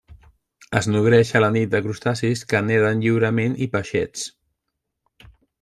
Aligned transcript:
Es 0.79 0.87
nodreix 0.93 1.33
a 1.39 1.41
la 1.45 1.49
nit 1.57 1.75
de 1.75 1.83
crustacis 1.87 2.43
que 2.53 2.63
neden 2.71 3.05
lliurement 3.07 3.61
i 3.67 3.71
peixets. 3.77 4.29